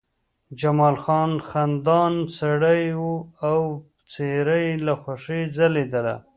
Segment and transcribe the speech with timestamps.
[0.59, 3.05] جمال خان خندان سړی و
[3.49, 3.59] او
[4.11, 6.15] څېره یې له خوښۍ ځلېدله